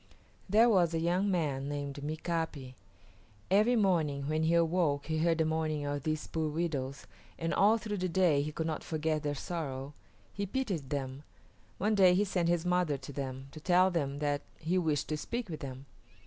There 0.49 0.67
was 0.67 0.95
a 0.95 0.99
young 0.99 1.29
man 1.29 1.69
named 1.69 1.97
Mika´pi. 2.03 2.73
Every 3.51 3.75
morning 3.75 4.27
when 4.27 4.41
he 4.41 4.55
awoke 4.55 5.05
he 5.05 5.19
heard 5.19 5.37
the 5.37 5.45
mourning 5.45 5.85
of 5.85 6.01
these 6.01 6.25
poor 6.25 6.49
widows, 6.49 7.05
and 7.37 7.53
all 7.53 7.77
through 7.77 7.97
the 7.97 8.09
day 8.09 8.41
he 8.41 8.51
could 8.51 8.65
not 8.65 8.83
forget 8.83 9.21
their 9.21 9.35
sorrow. 9.35 9.93
He 10.33 10.47
pitied 10.47 10.89
them. 10.89 11.21
One 11.77 11.93
day 11.93 12.15
he 12.15 12.23
sent 12.23 12.49
his 12.49 12.65
mother 12.65 12.97
to 12.97 13.13
them, 13.13 13.49
to 13.51 13.59
tell 13.59 13.91
them 13.91 14.17
that 14.17 14.41
he 14.59 14.75
wished 14.79 15.07
to 15.09 15.17
speak 15.17 15.49
with 15.49 15.59
them. 15.59 15.85